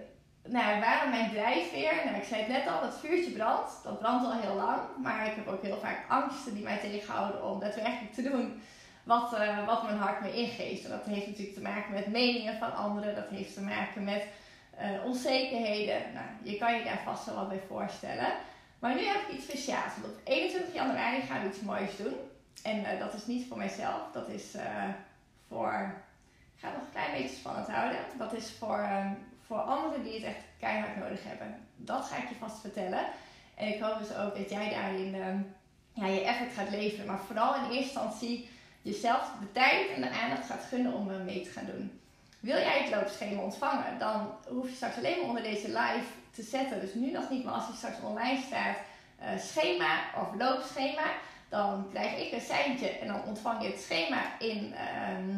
nou, 0.50 0.80
waarom 0.80 1.10
mijn 1.10 1.30
drijfveer? 1.30 1.92
Nou, 2.04 2.16
ik 2.16 2.24
zei 2.24 2.40
het 2.42 2.50
net 2.50 2.66
al, 2.66 2.82
het 2.82 2.98
vuurtje 2.98 3.30
brandt. 3.30 3.72
Dat 3.82 3.98
brandt 3.98 4.24
al 4.24 4.40
heel 4.40 4.54
lang. 4.54 4.80
Maar 5.02 5.26
ik 5.26 5.34
heb 5.34 5.46
ook 5.46 5.62
heel 5.62 5.78
vaak 5.78 6.04
angsten 6.08 6.54
die 6.54 6.62
mij 6.62 6.78
tegenhouden 6.78 7.44
om 7.44 7.60
daadwerkelijk 7.60 8.12
te 8.14 8.22
doen 8.22 8.62
wat, 9.02 9.32
uh, 9.32 9.66
wat 9.66 9.82
mijn 9.82 9.96
hart 9.96 10.20
me 10.20 10.34
ingeeft. 10.34 10.84
En 10.84 10.90
dat 10.90 11.04
heeft 11.04 11.26
natuurlijk 11.26 11.56
te 11.56 11.62
maken 11.62 11.92
met 11.92 12.06
meningen 12.06 12.58
van 12.58 12.74
anderen. 12.74 13.14
Dat 13.14 13.28
heeft 13.28 13.54
te 13.54 13.60
maken 13.60 14.04
met 14.04 14.24
uh, 14.80 15.04
onzekerheden. 15.04 16.12
Nou, 16.14 16.26
je 16.42 16.56
kan 16.56 16.74
je 16.74 16.84
daar 16.84 17.02
vast 17.04 17.24
wel 17.24 17.34
wat 17.34 17.48
bij 17.48 17.62
voorstellen. 17.68 18.32
Maar 18.78 18.94
nu 18.94 19.04
heb 19.04 19.28
ik 19.28 19.34
iets 19.34 19.44
speciaals. 19.44 19.92
Want 20.00 20.14
op 20.14 20.20
21 20.24 20.74
januari 20.74 21.20
gaan 21.20 21.42
we 21.42 21.48
iets 21.48 21.60
moois 21.60 21.96
doen. 21.96 22.14
En 22.62 22.80
uh, 22.80 22.98
dat 22.98 23.14
is 23.14 23.26
niet 23.26 23.48
voor 23.48 23.56
mijzelf. 23.56 24.00
Dat 24.12 24.28
is 24.28 24.56
voor... 25.48 25.94
Ik 26.54 26.66
ga 26.66 26.72
nog 26.72 26.82
een 26.82 26.92
klein 26.92 27.12
beetje 27.12 27.36
spannend 27.36 27.68
houden. 27.68 28.00
Dat 28.18 28.32
is 28.32 28.52
voor, 28.58 28.78
um, 28.78 29.16
voor 29.50 29.58
anderen 29.58 30.02
die 30.02 30.14
het 30.14 30.22
echt 30.22 30.44
keihard 30.58 30.96
nodig 30.96 31.20
hebben. 31.24 31.68
Dat 31.76 32.04
ga 32.04 32.16
ik 32.16 32.28
je 32.28 32.34
vast 32.34 32.60
vertellen. 32.60 33.04
En 33.54 33.68
ik 33.68 33.80
hoop 33.80 33.98
dus 33.98 34.16
ook 34.16 34.36
dat 34.36 34.50
jij 34.50 34.70
daarin 34.70 35.14
um, 35.14 35.54
ja, 35.92 36.06
je 36.06 36.24
effort 36.24 36.52
gaat 36.52 36.70
leveren. 36.70 37.06
Maar 37.06 37.18
vooral 37.26 37.54
in 37.54 37.62
eerste 37.62 37.76
instantie 37.76 38.48
jezelf 38.82 39.32
de 39.40 39.52
tijd 39.52 39.90
en 39.90 40.00
de 40.00 40.10
aandacht 40.10 40.46
gaat 40.46 40.64
gunnen 40.68 40.92
om 40.92 41.24
mee 41.24 41.42
te 41.42 41.50
gaan 41.50 41.66
doen. 41.66 42.00
Wil 42.40 42.56
jij 42.56 42.78
het 42.82 42.94
loopschema 42.94 43.42
ontvangen, 43.42 43.98
dan 43.98 44.32
hoef 44.48 44.68
je 44.68 44.74
straks 44.74 44.96
alleen 44.96 45.18
maar 45.18 45.28
onder 45.28 45.42
deze 45.42 45.68
live 45.68 46.10
te 46.30 46.42
zetten. 46.42 46.80
Dus 46.80 46.94
nu 46.94 47.10
nog 47.10 47.30
niet, 47.30 47.44
maar 47.44 47.54
als 47.54 47.66
je 47.66 47.76
straks 47.76 48.00
online 48.02 48.42
staat, 48.46 48.76
uh, 49.20 49.38
schema 49.38 50.00
of 50.16 50.34
loopschema, 50.38 51.06
dan 51.48 51.88
krijg 51.90 52.26
ik 52.26 52.32
een 52.32 52.40
seintje 52.40 52.88
en 52.88 53.06
dan 53.06 53.24
ontvang 53.24 53.62
je 53.62 53.68
het 53.68 53.80
schema 53.80 54.38
in, 54.38 54.72
uh, 54.72 55.36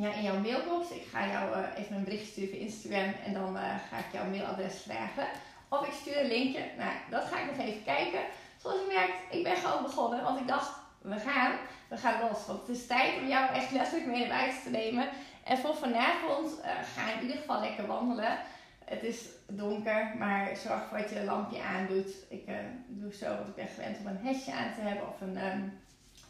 ja, 0.00 0.12
in 0.12 0.22
jouw 0.22 0.40
mailbox. 0.40 0.90
Ik 0.90 1.06
ga 1.12 1.26
jou 1.26 1.56
uh, 1.56 1.64
even 1.76 1.96
een 1.96 2.04
bericht 2.04 2.26
sturen 2.26 2.50
via 2.50 2.60
Instagram 2.60 3.14
en 3.24 3.32
dan 3.32 3.56
eh, 3.56 3.74
ga 3.90 3.98
ik 3.98 4.12
jouw 4.12 4.24
mailadres 4.24 4.82
vragen. 4.82 5.26
Of 5.68 5.86
ik 5.86 5.92
stuur 5.92 6.20
een 6.20 6.26
linkje. 6.26 6.64
Nou, 6.76 6.90
dat 7.10 7.24
ga 7.24 7.38
ik 7.38 7.56
nog 7.56 7.66
even 7.66 7.84
kijken. 7.84 8.20
Zoals 8.62 8.76
je 8.76 8.94
merkt, 8.94 9.34
ik 9.34 9.42
ben 9.42 9.56
gewoon 9.56 9.82
begonnen, 9.82 10.22
want 10.22 10.40
ik 10.40 10.48
dacht, 10.48 10.70
we 11.00 11.18
gaan, 11.18 11.52
we 11.88 11.96
gaan 11.96 12.20
los. 12.20 12.46
Want 12.46 12.66
het 12.66 12.76
is 12.76 12.86
tijd 12.86 13.20
om 13.20 13.28
jou 13.28 13.54
echt 13.54 13.70
letterlijk 13.70 14.10
mee 14.10 14.18
naar 14.18 14.38
buiten 14.38 14.62
te 14.62 14.70
nemen. 14.70 15.08
En 15.44 15.58
voor 15.58 15.74
vanavond 15.74 16.58
uh, 16.58 16.64
ga 16.94 17.12
in 17.12 17.20
ieder 17.22 17.36
geval 17.36 17.60
lekker 17.60 17.86
wandelen. 17.86 18.38
Het 18.84 19.02
is 19.02 19.24
donker, 19.46 20.14
maar 20.18 20.56
zorg 20.56 20.80
ervoor 20.80 20.98
dat 20.98 21.10
je 21.10 21.18
een 21.18 21.24
lampje 21.24 21.62
aandoet. 21.62 22.10
Ik 22.28 22.48
doe 22.86 23.14
zo, 23.14 23.26
want 23.26 23.48
ik 23.48 23.54
ben 23.54 23.66
gewend 23.66 23.98
om 23.98 24.06
een 24.06 24.26
hesje 24.26 24.52
aan 24.52 24.74
te 24.74 24.80
hebben 24.80 25.08
of 25.08 25.20
een 25.20 25.44
um, 25.44 25.80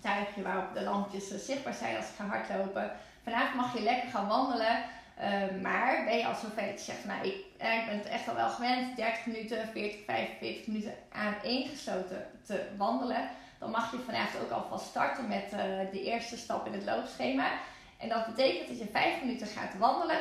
tuigje 0.00 0.42
waarop 0.42 0.75
de 0.75 0.82
lampjes 0.82 1.44
zichtbaar 1.44 1.75
zijn 1.75 1.96
als 1.96 2.08
ik 2.08 2.14
ga 2.16 2.26
hardlopen. 2.26 2.92
Vanavond 3.30 3.54
mag 3.54 3.76
je 3.76 3.82
lekker 3.82 4.11
gaan 4.11 4.28
wandelen. 4.28 4.85
Uh, 5.20 5.62
maar 5.62 6.04
ben 6.04 6.16
je 6.16 6.26
al 6.26 6.35
zover 6.35 6.66
dat 6.66 6.78
je 6.78 6.92
zegt, 6.92 7.04
nou 7.04 7.26
ik, 7.26 7.35
ik 7.35 7.85
ben 7.87 7.99
het 7.99 8.06
echt 8.06 8.28
al 8.28 8.35
wel 8.35 8.49
gewend, 8.49 8.97
30 8.97 9.26
minuten, 9.26 9.68
40, 9.73 10.04
45 10.06 10.66
minuten 10.66 10.94
aan 11.12 11.35
gesloten 11.42 12.26
te 12.42 12.68
wandelen 12.76 13.28
dan 13.58 13.70
mag 13.70 13.90
je 13.90 13.99
vanavond 13.99 14.44
ook 14.44 14.50
alvast 14.50 14.87
starten 14.87 15.28
met 15.28 15.44
uh, 15.52 15.58
de 15.92 16.02
eerste 16.02 16.37
stap 16.37 16.66
in 16.66 16.73
het 16.73 16.85
loopschema. 16.85 17.50
En 17.99 18.08
dat 18.08 18.26
betekent 18.26 18.68
dat 18.68 18.78
je 18.78 18.87
5 18.92 19.20
minuten 19.20 19.47
gaat 19.47 19.78
wandelen. 19.78 20.18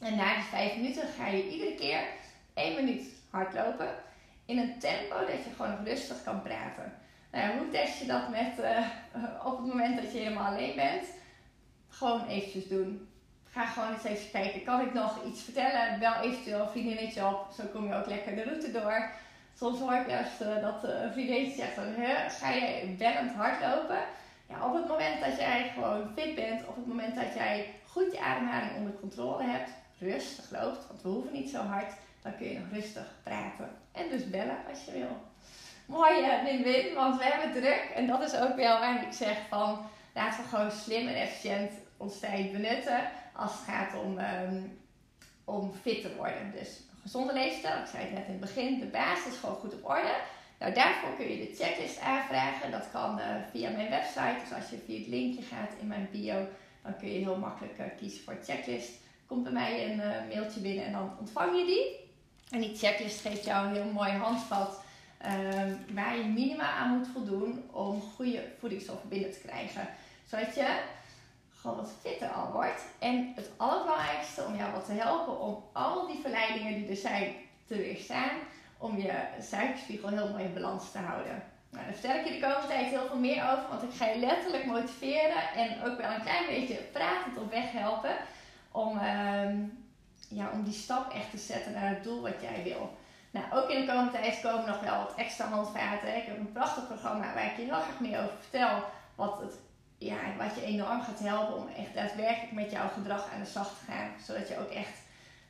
En 0.00 0.16
na 0.16 0.34
die 0.34 0.42
5 0.42 0.76
minuten 0.76 1.08
ga 1.18 1.26
je 1.26 1.50
iedere 1.50 1.74
keer 1.74 2.00
1 2.54 2.84
minuut 2.84 3.06
hardlopen. 3.30 3.88
In 4.44 4.58
een 4.58 4.78
tempo 4.78 5.18
dat 5.18 5.44
je 5.44 5.50
gewoon 5.56 5.84
rustig 5.84 6.22
kan 6.24 6.42
praten. 6.42 6.92
Nou, 7.32 7.58
hoe 7.58 7.70
test 7.70 7.98
je 7.98 8.06
dat 8.06 8.28
met, 8.28 8.58
uh, 8.60 8.86
op 9.52 9.56
het 9.56 9.66
moment 9.66 10.02
dat 10.02 10.12
je 10.12 10.18
helemaal 10.18 10.52
alleen 10.52 10.76
bent? 10.76 11.04
Gewoon 11.92 12.26
eventjes 12.26 12.68
doen. 12.68 13.08
Ga 13.50 13.66
gewoon 13.66 13.92
eens 13.92 14.04
even 14.04 14.30
kijken. 14.30 14.64
Kan 14.64 14.80
ik 14.80 14.94
nog 14.94 15.24
iets 15.24 15.42
vertellen? 15.42 15.98
Bel 15.98 16.14
eventueel 16.14 16.60
een 16.60 16.68
vriendinnetje 16.68 17.26
op. 17.26 17.46
Zo 17.56 17.64
kom 17.72 17.86
je 17.86 17.94
ook 17.94 18.06
lekker 18.06 18.34
de 18.34 18.42
route 18.42 18.70
door. 18.70 19.10
Soms 19.58 19.78
hoor 19.78 19.92
ik 19.92 20.08
juist 20.08 20.40
uh, 20.40 20.62
dat 20.62 20.84
uh, 20.84 21.02
een 21.02 21.12
vriendin 21.12 21.50
zegt 21.50 21.74
van, 21.74 21.84
ga 22.28 22.50
je 22.50 22.94
bellend 22.98 23.32
hardlopen? 23.32 23.98
Ja, 24.48 24.66
op 24.66 24.74
het 24.74 24.88
moment 24.88 25.20
dat 25.24 25.36
jij 25.36 25.70
gewoon 25.74 26.10
fit 26.16 26.34
bent, 26.34 26.66
op 26.66 26.76
het 26.76 26.86
moment 26.86 27.14
dat 27.14 27.34
jij 27.34 27.74
goed 27.86 28.12
je 28.12 28.20
ademhaling 28.20 28.76
onder 28.76 28.92
controle 29.00 29.42
hebt, 29.44 29.70
rustig 29.98 30.50
loopt, 30.50 30.86
want 30.88 31.02
we 31.02 31.08
hoeven 31.08 31.32
niet 31.32 31.50
zo 31.50 31.58
hard, 31.58 31.92
dan 32.22 32.36
kun 32.36 32.48
je 32.48 32.58
nog 32.58 32.68
rustig 32.72 33.06
praten. 33.22 33.70
En 33.92 34.08
dus 34.08 34.30
bellen 34.30 34.58
als 34.70 34.84
je 34.84 34.92
wil. 34.92 35.16
Mooi 35.86 36.40
win-win, 36.44 36.94
want 36.94 37.18
we 37.18 37.24
hebben 37.24 37.62
druk. 37.62 37.90
En 37.94 38.06
dat 38.06 38.22
is 38.22 38.36
ook 38.36 38.56
wel 38.56 38.78
waarom 38.78 39.02
ik 39.02 39.12
zeg 39.12 39.36
van, 39.48 39.86
laten 40.14 40.42
we 40.42 40.48
gewoon 40.48 40.70
slim 40.70 41.08
en 41.08 41.14
efficiënt 41.14 41.72
ons 42.02 42.18
tijd 42.18 42.52
benutten 42.52 43.00
als 43.32 43.50
het 43.52 43.60
gaat 43.66 44.02
om, 44.02 44.18
um, 44.18 44.78
om 45.44 45.72
fit 45.82 46.02
te 46.02 46.14
worden. 46.16 46.52
Dus 46.58 46.80
gezonde 47.02 47.32
leefstijl, 47.32 47.80
ik 47.80 47.86
zei 47.86 48.02
het 48.02 48.12
net 48.12 48.26
in 48.26 48.32
het 48.32 48.40
begin, 48.40 48.80
de 48.80 48.86
basis 48.86 49.38
gewoon 49.40 49.56
goed 49.56 49.74
op 49.74 49.88
orde. 49.88 50.14
Nou, 50.58 50.74
daarvoor 50.74 51.16
kun 51.16 51.28
je 51.28 51.46
de 51.46 51.54
checklist 51.54 52.00
aanvragen. 52.00 52.70
Dat 52.70 52.90
kan 52.92 53.18
uh, 53.18 53.24
via 53.50 53.70
mijn 53.70 53.90
website. 53.90 54.36
Dus 54.40 54.56
als 54.58 54.70
je 54.70 54.82
via 54.86 54.98
het 54.98 55.06
linkje 55.08 55.42
gaat 55.42 55.70
in 55.80 55.86
mijn 55.86 56.08
bio, 56.12 56.46
dan 56.82 56.96
kun 56.98 57.12
je 57.12 57.18
heel 57.18 57.36
makkelijk 57.36 57.78
uh, 57.78 57.84
kiezen 57.98 58.24
voor 58.24 58.36
checklist. 58.44 58.90
Komt 59.26 59.42
bij 59.42 59.52
mij 59.52 59.90
een 59.90 59.98
uh, 59.98 60.34
mailtje 60.34 60.60
binnen 60.60 60.84
en 60.84 60.92
dan 60.92 61.16
ontvang 61.18 61.58
je 61.58 61.64
die. 61.64 62.00
En 62.50 62.60
die 62.60 62.76
checklist 62.76 63.20
geeft 63.20 63.44
jou 63.44 63.66
een 63.66 63.74
heel 63.74 63.92
mooi 63.92 64.10
handvat 64.10 64.82
ehm, 65.18 65.74
waar 65.94 66.16
je 66.16 66.24
minima 66.24 66.70
aan 66.70 66.98
moet 66.98 67.08
voldoen 67.12 67.64
om 67.70 68.00
goede 68.00 68.44
voedingsstoffen 68.58 69.08
binnen 69.08 69.32
te 69.32 69.38
krijgen. 69.38 69.88
Zodat 70.28 70.54
je 70.54 70.80
gewoon 71.62 71.76
wat 71.76 71.92
fitter 72.00 72.28
al 72.28 72.52
wordt. 72.52 72.82
En 72.98 73.32
het 73.34 73.50
allerbelangrijkste 73.56 74.44
om 74.44 74.56
jou 74.56 74.72
wat 74.72 74.84
te 74.84 74.92
helpen 74.92 75.40
om 75.40 75.64
al 75.72 76.06
die 76.06 76.20
verleidingen 76.20 76.74
die 76.74 76.88
er 76.88 76.96
zijn 76.96 77.34
te 77.66 77.76
weerstaan. 77.76 78.36
Om 78.78 78.98
je 78.98 79.12
suikerspiegel 79.40 80.08
heel 80.08 80.28
mooi 80.28 80.44
in 80.44 80.54
balans 80.54 80.90
te 80.90 80.98
houden. 80.98 81.42
Nou, 81.70 81.84
daar 81.84 81.94
vertel 81.94 82.16
ik 82.16 82.26
je 82.26 82.32
de 82.32 82.46
komende 82.46 82.66
tijd 82.66 82.86
heel 82.86 83.06
veel 83.06 83.18
meer 83.18 83.42
over. 83.42 83.68
Want 83.70 83.82
ik 83.82 83.94
ga 83.94 84.06
je 84.06 84.18
letterlijk 84.18 84.66
motiveren 84.66 85.42
en 85.54 85.82
ook 85.84 85.98
wel 85.98 86.10
een 86.10 86.22
klein 86.22 86.46
beetje 86.46 86.74
pratend 86.74 87.36
op 87.36 87.50
weg 87.50 87.72
helpen. 87.72 88.16
Om, 88.72 88.96
uh, 88.96 89.54
ja, 90.28 90.50
om 90.52 90.62
die 90.64 90.72
stap 90.72 91.12
echt 91.12 91.30
te 91.30 91.38
zetten 91.38 91.72
naar 91.72 91.88
het 91.88 92.04
doel 92.04 92.20
wat 92.20 92.40
jij 92.40 92.62
wil. 92.62 92.96
Nou, 93.30 93.44
ook 93.52 93.70
in 93.70 93.80
de 93.80 93.86
komende 93.86 94.10
tijd 94.10 94.40
komen 94.40 94.66
nog 94.66 94.80
wel 94.80 94.98
wat 94.98 95.14
extra 95.16 95.48
handvaten. 95.48 96.16
Ik 96.16 96.24
heb 96.24 96.38
een 96.38 96.52
prachtig 96.52 96.86
programma 96.86 97.34
waar 97.34 97.46
ik 97.46 97.56
je 97.56 97.62
heel 97.62 97.80
graag 97.80 98.00
meer 98.00 98.18
over 98.18 98.36
vertel. 98.40 98.82
Wat 99.14 99.40
het 99.40 99.54
ja, 100.04 100.16
wat 100.38 100.54
je 100.54 100.64
enorm 100.64 101.02
gaat 101.02 101.18
helpen 101.18 101.56
om 101.56 101.68
echt 101.76 101.94
daadwerkelijk 101.94 102.52
met 102.52 102.70
jouw 102.70 102.88
gedrag 102.88 103.28
aan 103.34 103.40
de 103.40 103.50
slag 103.50 103.68
te 103.68 103.90
gaan. 103.90 104.10
Zodat 104.24 104.48
je 104.48 104.58
ook 104.58 104.70
echt 104.70 104.98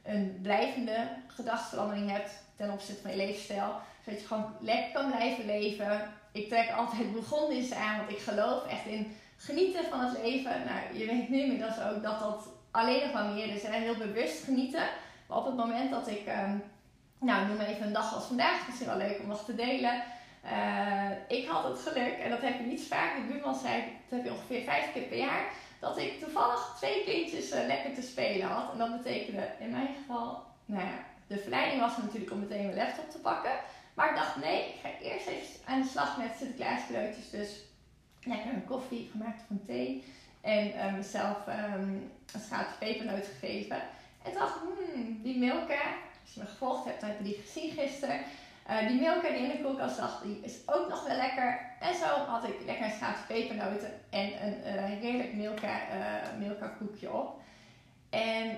een 0.02 0.38
blijvende 0.42 1.08
gedragsverandering 1.26 2.10
hebt 2.10 2.30
ten 2.56 2.70
opzichte 2.70 3.02
van 3.02 3.10
je 3.10 3.16
levensstijl. 3.16 3.74
Zodat 4.04 4.20
je 4.20 4.26
gewoon 4.26 4.54
lekker 4.60 4.92
kan 4.92 5.10
blijven 5.10 5.46
leven. 5.46 6.10
Ik 6.32 6.48
trek 6.48 6.70
altijd 6.70 7.12
begonnissen 7.12 7.76
aan, 7.76 7.96
want 7.96 8.10
ik 8.10 8.18
geloof 8.18 8.66
echt 8.66 8.86
in 8.86 9.16
genieten 9.36 9.84
van 9.90 10.00
het 10.00 10.18
leven. 10.22 10.52
Nou, 10.66 10.98
je 10.98 11.06
weet 11.06 11.28
nu 11.28 11.40
inmiddels 11.40 11.80
ook 11.80 12.02
dat 12.02 12.20
dat 12.20 12.48
alleen 12.70 13.02
nog 13.02 13.12
maar 13.12 13.32
meer 13.32 13.54
is. 13.54 13.62
Hè? 13.62 13.78
Heel 13.78 13.96
bewust 13.96 14.44
genieten. 14.44 14.84
Maar 15.26 15.38
op 15.38 15.46
het 15.46 15.56
moment 15.56 15.90
dat 15.90 16.08
ik, 16.08 16.26
um, 16.26 16.62
nou 17.18 17.46
noem 17.46 17.60
even 17.60 17.86
een 17.86 17.92
dag 17.92 18.14
als 18.14 18.24
vandaag, 18.24 18.66
misschien 18.66 18.88
wel 18.88 18.96
leuk 18.96 19.20
om 19.20 19.28
nog 19.28 19.44
te 19.44 19.54
delen 19.54 20.02
uh, 20.44 21.10
ik 21.28 21.46
had 21.48 21.64
het 21.64 21.78
geluk, 21.78 22.18
en 22.18 22.30
dat 22.30 22.40
heb 22.40 22.58
je 22.58 22.66
niet 22.66 22.86
vaak, 22.86 23.16
de 23.16 23.32
buurman 23.32 23.54
zei, 23.54 23.82
dat 24.08 24.18
heb 24.18 24.24
je 24.24 24.32
ongeveer 24.32 24.62
vijf 24.62 24.92
keer 24.92 25.02
per 25.02 25.18
jaar, 25.18 25.44
dat 25.80 25.98
ik 25.98 26.20
toevallig 26.20 26.74
twee 26.76 27.04
kindjes 27.04 27.52
uh, 27.52 27.66
lekker 27.66 27.94
te 27.94 28.02
spelen 28.02 28.46
had. 28.46 28.72
En 28.72 28.78
dat 28.78 29.02
betekende 29.02 29.48
in 29.58 29.70
mijn 29.70 29.94
geval, 30.00 30.44
nou 30.64 30.84
ja, 30.84 31.04
de 31.26 31.38
verleiding 31.38 31.80
was 31.80 31.96
natuurlijk 31.96 32.32
om 32.32 32.40
meteen 32.40 32.64
mijn 32.64 32.76
laptop 32.76 33.10
te 33.10 33.18
pakken. 33.18 33.52
Maar 33.94 34.08
ik 34.10 34.16
dacht, 34.16 34.36
nee, 34.36 34.68
ik 34.68 34.74
ga 34.82 34.88
eerst 35.02 35.26
even 35.26 35.60
aan 35.64 35.82
de 35.82 35.88
slag 35.88 36.18
met 36.18 36.36
Sinterklaas 36.38 36.86
cadeautjes. 36.86 37.30
Dus 37.30 37.50
lekker 38.24 38.52
een 38.52 38.64
koffie 38.66 39.08
gemaakt 39.10 39.42
van 39.46 39.60
thee. 39.66 40.04
En 40.40 40.66
uh, 40.68 40.92
mezelf 40.92 41.36
um, 41.46 42.10
een 42.32 42.40
schaaltje 42.40 42.78
pepernoot 42.78 43.26
gegeven. 43.26 43.82
En 44.22 44.32
dacht, 44.34 44.58
hmm, 44.58 45.20
die 45.22 45.38
Milka, 45.38 45.82
als 46.22 46.34
je 46.34 46.40
me 46.40 46.46
gevolgd 46.46 46.84
hebt, 46.84 47.00
dan 47.00 47.08
heb 47.08 47.18
je 47.18 47.24
die 47.24 47.42
gezien 47.44 47.70
gisteren. 47.70 48.20
Uh, 48.70 48.88
die 48.88 49.00
Milka 49.00 49.28
die 49.28 49.38
in 49.38 49.48
de 49.48 49.62
koelkast 49.62 49.96
zag, 49.96 50.22
die 50.22 50.40
is 50.42 50.58
ook 50.66 50.88
nog 50.88 51.06
wel 51.06 51.16
lekker. 51.16 51.60
En 51.80 51.94
zo 51.94 52.06
had 52.06 52.48
ik 52.48 52.54
lekker 52.66 52.86
een 52.86 53.26
pepernoten 53.26 53.90
en 54.10 54.46
een 54.46 54.56
uh, 54.74 54.84
heerlijk 55.00 55.32
uh, 55.62 56.38
Milka 56.38 56.66
koekje 56.66 57.12
op. 57.12 57.40
En 58.10 58.56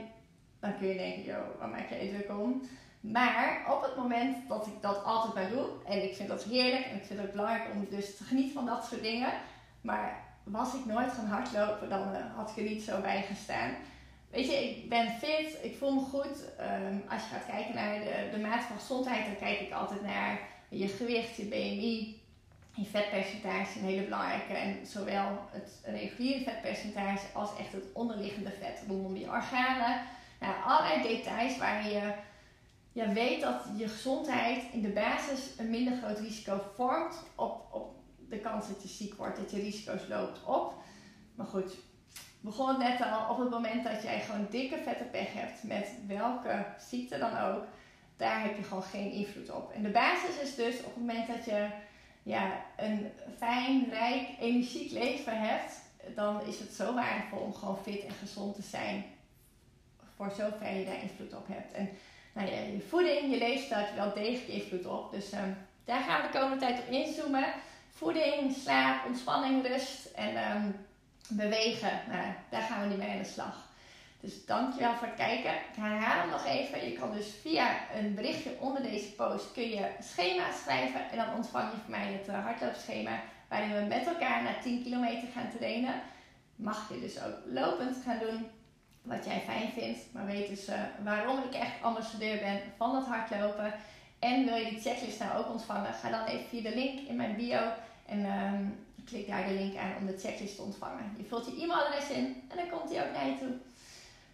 dan 0.61 0.78
kun 0.78 0.88
je 0.88 0.96
denken, 0.96 1.23
joh, 1.23 1.58
waar 1.58 1.68
maak 1.68 1.88
je 1.88 2.11
druk 2.11 2.38
om? 2.38 2.62
Maar 3.00 3.64
op 3.68 3.82
het 3.82 3.96
moment 3.96 4.49
dat 4.49 4.66
ik 4.66 4.73
dat 4.80 5.04
altijd 5.04 5.34
maar 5.34 5.49
doe, 5.49 5.68
en 5.87 6.02
ik 6.02 6.16
vind 6.16 6.28
dat 6.28 6.44
heerlijk 6.44 6.84
en 6.84 6.96
ik 6.96 7.04
vind 7.04 7.20
het 7.20 7.30
belangrijk 7.30 7.64
om 7.73 7.87
dus 7.90 8.16
te 8.16 8.25
genieten 8.25 8.52
van 8.52 8.66
dat 8.66 8.84
soort 8.84 9.02
dingen. 9.02 9.32
Maar 9.80 10.23
was 10.42 10.75
ik 10.75 10.84
nooit 10.84 11.12
gaan 11.12 11.26
hardlopen, 11.26 11.88
dan 11.88 12.14
had 12.34 12.50
ik 12.50 12.56
er 12.56 12.62
niet 12.62 12.82
zo 12.82 13.00
bij 13.00 13.23
gestaan. 13.23 13.70
Weet 14.35 14.47
je, 14.47 14.69
ik 14.71 14.88
ben 14.88 15.11
fit, 15.11 15.59
ik 15.62 15.76
voel 15.76 15.95
me 15.95 16.00
goed. 16.00 16.45
Um, 16.61 17.05
als 17.09 17.23
je 17.23 17.29
gaat 17.29 17.47
kijken 17.47 17.75
naar 17.75 17.99
de, 17.99 18.29
de 18.33 18.38
mate 18.38 18.67
van 18.67 18.79
gezondheid, 18.79 19.26
dan 19.26 19.37
kijk 19.37 19.61
ik 19.61 19.73
altijd 19.73 20.03
naar 20.03 20.41
je 20.69 20.88
gewicht, 20.88 21.37
je 21.37 21.45
BMI, 21.45 22.23
je 22.75 22.85
vetpercentage, 22.85 23.79
een 23.79 23.85
hele 23.85 24.03
belangrijke. 24.03 24.53
En 24.53 24.87
zowel 24.87 25.38
het 25.50 25.81
reguliere 25.85 26.45
vetpercentage 26.45 27.26
als 27.33 27.50
echt 27.59 27.73
het 27.73 27.85
onderliggende 27.93 28.50
vet 28.50 28.83
rondom 28.88 29.17
je 29.17 29.31
organen. 29.31 30.00
Nou, 30.41 30.55
allerlei 30.64 31.03
details 31.03 31.59
waar 31.59 31.88
je 31.88 33.12
weet 33.12 33.41
dat 33.41 33.64
je 33.76 33.88
gezondheid 33.88 34.62
in 34.73 34.83
de 34.83 34.88
basis 34.88 35.59
een 35.59 35.71
minder 35.71 35.97
groot 36.03 36.19
risico 36.19 36.61
vormt 36.75 37.14
op, 37.35 37.67
op 37.71 37.95
de 38.29 38.38
kans 38.38 38.69
dat 38.69 38.83
je 38.83 38.88
ziek 38.88 39.14
wordt, 39.14 39.37
dat 39.37 39.50
je 39.50 39.61
risico's 39.61 40.09
loopt 40.09 40.45
op 40.45 40.75
maar 41.35 41.47
goed, 41.47 41.76
begon 42.44 42.78
net 42.78 43.00
al. 43.00 43.30
Op 43.30 43.38
het 43.38 43.50
moment 43.50 43.84
dat 43.84 44.02
jij 44.02 44.20
gewoon 44.20 44.46
dikke 44.50 44.78
vette 44.84 45.04
pech 45.04 45.32
hebt, 45.32 45.62
met 45.62 45.88
welke 46.06 46.64
ziekte 46.78 47.18
dan 47.18 47.38
ook, 47.38 47.64
daar 48.16 48.42
heb 48.42 48.56
je 48.56 48.62
gewoon 48.62 48.82
geen 48.82 49.10
invloed 49.10 49.50
op. 49.50 49.72
En 49.72 49.82
de 49.82 49.88
basis 49.88 50.40
is 50.42 50.54
dus 50.54 50.78
op 50.78 50.84
het 50.84 50.96
moment 50.96 51.26
dat 51.26 51.44
je 51.44 51.68
ja, 52.22 52.64
een 52.76 53.10
fijn, 53.38 53.90
rijk, 53.90 54.28
energiek 54.40 54.90
leven 54.90 55.38
hebt, 55.40 55.72
dan 56.14 56.46
is 56.46 56.58
het 56.58 56.72
zo 56.72 56.94
waardevol 56.94 57.38
om 57.38 57.54
gewoon 57.54 57.78
fit 57.82 58.04
en 58.04 58.14
gezond 58.14 58.54
te 58.54 58.62
zijn. 58.62 59.04
Voor 60.16 60.30
zover 60.36 60.74
je 60.76 60.84
daar 60.84 61.02
invloed 61.02 61.34
op 61.34 61.46
hebt. 61.46 61.72
En 61.72 61.88
nou 62.32 62.50
ja, 62.50 62.58
je 62.60 62.84
voeding, 62.88 63.30
je 63.30 63.38
leefstijl 63.38 63.80
heeft 63.80 63.94
wel 63.94 64.14
degelijk 64.14 64.48
invloed 64.48 64.86
op. 64.86 65.12
Dus 65.12 65.30
ehm, 65.30 65.52
daar 65.84 66.02
gaan 66.02 66.20
we 66.20 66.26
de 66.26 66.38
komende 66.38 66.64
tijd 66.64 66.78
op 66.78 66.88
inzoomen. 66.88 67.44
Voeding, 67.90 68.52
slaap, 68.52 69.06
ontspanning, 69.06 69.66
rust 69.66 70.04
en 70.04 70.36
ehm, 70.36 70.70
bewegen. 71.28 72.00
Nou, 72.09 72.26
daar 72.49 72.62
gaan 72.62 72.81
we 72.81 72.87
nu 72.87 72.97
mee 72.97 73.11
aan 73.11 73.19
de 73.19 73.25
slag. 73.25 73.73
Dus 74.25 74.45
dankjewel 74.47 74.95
voor 74.95 75.07
het 75.07 75.16
kijken. 75.16 75.50
Ik 75.50 75.76
herhaal 75.76 76.21
hem 76.21 76.31
nog 76.31 76.47
even. 76.47 76.90
Je 76.90 76.99
kan 76.99 77.12
dus 77.12 77.35
via 77.43 77.76
een 77.95 78.14
berichtje 78.14 78.57
onder 78.61 78.83
deze 78.83 79.12
post 79.12 79.52
kun 79.52 79.69
je 79.69 79.90
schema 80.00 80.52
schrijven. 80.62 81.11
En 81.11 81.16
dan 81.16 81.35
ontvang 81.35 81.71
je 81.71 81.78
van 81.83 81.90
mij 81.90 82.12
het 82.12 82.28
uh, 82.28 82.45
hardloopschema. 82.45 83.21
Waarin 83.49 83.75
we 83.75 83.81
met 83.81 84.07
elkaar 84.07 84.43
naar 84.43 84.62
10 84.62 84.83
kilometer 84.83 85.28
gaan 85.35 85.50
trainen. 85.59 85.95
Mag 86.57 86.88
je 86.88 87.00
dus 87.00 87.23
ook 87.23 87.35
lopend 87.52 87.97
gaan 88.04 88.19
doen. 88.19 88.47
Wat 89.02 89.25
jij 89.25 89.40
fijn 89.40 89.71
vindt. 89.73 90.00
Maar 90.12 90.26
weet 90.26 90.49
dus 90.49 90.69
uh, 90.69 90.75
waarom 91.02 91.38
ik 91.38 91.54
echt 91.54 91.83
ambassadeur 91.83 92.38
ben 92.38 92.61
van 92.76 92.97
het 92.97 93.07
hardlopen. 93.07 93.75
En 94.19 94.45
wil 94.45 94.57
je 94.57 94.71
die 94.71 94.81
checklist 94.81 95.19
nou 95.19 95.38
ook 95.38 95.50
ontvangen? 95.50 95.93
Ga 95.93 96.11
dan 96.11 96.25
even 96.25 96.49
via 96.49 96.62
de 96.62 96.75
link 96.75 97.09
in 97.09 97.16
mijn 97.16 97.37
bio. 97.37 97.61
En 98.07 98.25
um, 98.25 98.84
klik 99.04 99.26
daar 99.26 99.49
de 99.49 99.54
link 99.54 99.76
aan 99.76 99.96
om 99.99 100.06
de 100.06 100.18
checklist 100.18 100.56
te 100.56 100.62
ontvangen. 100.62 101.14
Je 101.16 101.25
vult 101.25 101.46
je 101.46 101.62
e-mailadres 101.62 102.11
in 102.11 102.42
en 102.49 102.56
dan 102.56 102.68
komt 102.68 102.88
die 102.88 103.04
ook 103.04 103.12
naar 103.12 103.26
je 103.26 103.38
toe. 103.38 103.54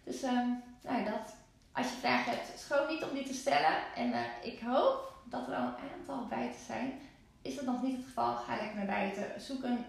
Dus 0.03 0.23
um, 0.23 0.63
nou, 0.81 1.03
dat. 1.03 1.35
Als 1.71 1.89
je 1.89 1.97
vragen 1.99 2.31
hebt, 2.31 2.59
schroom 2.59 2.87
niet 2.87 3.03
om 3.03 3.13
die 3.13 3.25
te 3.25 3.33
stellen. 3.33 3.75
En 3.95 4.09
uh, 4.09 4.19
ik 4.41 4.59
hoop 4.59 5.13
dat 5.23 5.47
er 5.47 5.55
al 5.55 5.67
een 5.67 5.89
aantal 5.99 6.27
bij 6.27 6.51
te 6.51 6.63
zijn. 6.65 6.99
Is 7.41 7.55
dat 7.55 7.65
nog 7.65 7.81
niet 7.81 7.95
het 7.95 8.05
geval, 8.05 8.35
ga 8.35 8.55
lekker 8.55 8.75
naar 8.75 8.85
buiten. 8.85 9.41
Zoek 9.41 9.63
een 9.63 9.85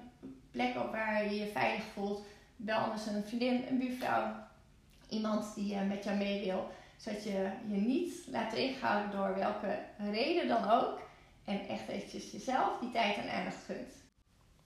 plek 0.51 0.77
op 0.77 0.93
waar 0.93 1.25
je 1.25 1.39
je 1.39 1.51
veilig 1.51 1.85
voelt. 1.95 2.25
Bel 2.57 2.79
anders 2.79 3.07
een 3.07 3.25
vriendin, 3.25 3.65
een 3.69 3.79
buurvrouw. 3.79 4.35
Iemand 5.09 5.55
die 5.55 5.75
uh, 5.75 5.89
met 5.89 6.05
jou 6.05 6.17
mee 6.17 6.45
wil. 6.45 6.71
Zodat 6.97 7.25
je 7.25 7.51
je 7.67 7.77
niet 7.77 8.13
laat 8.27 8.51
tegenhouden 8.51 9.11
door 9.11 9.35
welke 9.35 9.79
reden 10.11 10.49
dan 10.49 10.71
ook. 10.71 11.01
En 11.45 11.69
echt 11.69 11.89
eventjes 11.89 12.31
jezelf 12.31 12.79
die 12.81 12.91
tijd 12.91 13.17
en 13.17 13.33
aandacht 13.33 13.65
gunt. 13.67 14.02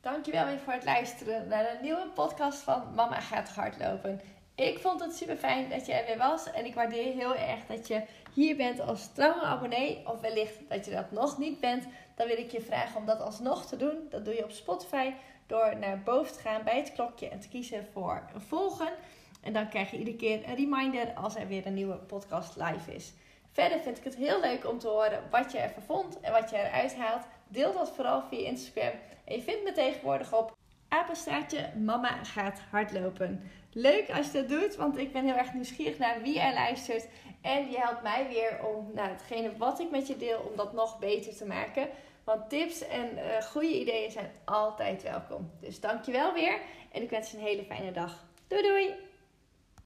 Dankjewel 0.06 0.46
weer 0.46 0.58
voor 0.58 0.72
het 0.72 0.84
luisteren 0.84 1.48
naar 1.48 1.70
een 1.70 1.82
nieuwe 1.82 2.08
podcast 2.14 2.58
van 2.58 2.94
Mama 2.94 3.20
gaat 3.20 3.48
hardlopen. 3.48 4.20
Ik 4.54 4.78
vond 4.78 5.00
het 5.00 5.16
super 5.16 5.36
fijn 5.36 5.68
dat 5.68 5.86
je 5.86 5.92
er 5.92 6.06
weer 6.06 6.18
was. 6.18 6.50
En 6.52 6.64
ik 6.64 6.75
waardeer 6.75 7.12
heel 7.12 7.34
erg 7.34 7.66
dat 7.66 7.88
je 7.88 8.02
hier 8.32 8.56
bent 8.56 8.80
als 8.80 9.12
trouwe 9.12 9.42
abonnee. 9.42 10.02
Of 10.08 10.20
wellicht 10.20 10.58
dat 10.68 10.84
je 10.84 10.90
dat 10.90 11.10
nog 11.10 11.38
niet 11.38 11.60
bent. 11.60 11.84
Dan 12.14 12.26
wil 12.26 12.38
ik 12.38 12.50
je 12.50 12.60
vragen 12.60 12.96
om 12.96 13.06
dat 13.06 13.20
alsnog 13.20 13.66
te 13.66 13.76
doen. 13.76 14.06
Dat 14.10 14.25
doe 14.25 14.34
je 14.34 14.44
op 14.44 14.50
Spotify 14.50 15.12
door 15.46 15.76
naar 15.78 16.02
boven 16.02 16.32
te 16.32 16.40
gaan 16.40 16.64
bij 16.64 16.76
het 16.76 16.92
klokje 16.92 17.28
en 17.28 17.40
te 17.40 17.48
kiezen 17.48 17.86
voor 17.92 18.22
volgen. 18.36 18.92
En 19.42 19.52
dan 19.52 19.68
krijg 19.68 19.90
je 19.90 19.98
iedere 19.98 20.16
keer 20.16 20.48
een 20.48 20.56
reminder 20.56 21.12
als 21.14 21.36
er 21.36 21.48
weer 21.48 21.66
een 21.66 21.75
nieuwe 21.75 21.96
podcast 21.96 22.56
live 22.56 22.94
is. 22.94 23.12
Verder 23.56 23.80
vind 23.80 23.98
ik 23.98 24.04
het 24.04 24.16
heel 24.16 24.40
leuk 24.40 24.68
om 24.68 24.78
te 24.78 24.88
horen 24.88 25.22
wat 25.30 25.52
je 25.52 25.58
ervan 25.58 25.82
vond 25.82 26.20
en 26.20 26.32
wat 26.32 26.50
je 26.50 26.56
eruit 26.56 26.96
haalt. 26.96 27.26
Deel 27.48 27.72
dat 27.72 27.90
vooral 27.94 28.22
via 28.22 28.46
Instagram. 28.46 28.92
En 29.25 29.36
je 29.36 29.42
vindt 29.42 29.64
me 29.64 29.72
tegenwoordig 29.72 30.34
op 30.34 30.56
apenstaartje 30.88 31.70
Mama 31.84 32.25
gaat 32.25 32.60
hardlopen. 32.70 33.50
Leuk 33.72 34.10
als 34.10 34.26
je 34.26 34.32
dat 34.32 34.48
doet, 34.48 34.76
want 34.76 34.98
ik 34.98 35.12
ben 35.12 35.25
heel 35.25 35.36
erg 35.36 35.52
nieuwsgierig 35.52 35.98
naar 35.98 36.22
wie 36.22 36.40
er 36.40 36.54
luistert. 36.54 37.08
En 37.42 37.71
je 37.71 37.78
helpt 37.78 38.02
mij 38.02 38.28
weer 38.28 38.64
om 38.64 38.90
nou, 38.95 39.08
hetgene 39.08 39.56
wat 39.56 39.80
ik 39.80 39.90
met 39.90 40.06
je 40.06 40.16
deel, 40.16 40.38
om 40.50 40.56
dat 40.56 40.73
nog 40.73 40.99
beter 40.99 41.36
te 41.36 41.47
maken. 41.47 41.88
Want 42.25 42.50
tips 42.50 42.86
en 42.86 43.08
uh, 43.14 43.42
goede 43.42 43.80
ideeën 43.80 44.10
zijn 44.10 44.30
altijd 44.45 45.02
welkom. 45.02 45.50
Dus 45.60 45.80
dankjewel 45.80 46.32
weer 46.32 46.60
en 46.92 47.02
ik 47.02 47.10
wens 47.10 47.30
je 47.30 47.36
een 47.36 47.42
hele 47.42 47.64
fijne 47.64 47.92
dag. 47.92 48.25
Doei 48.49 48.62
doei! 48.62 49.05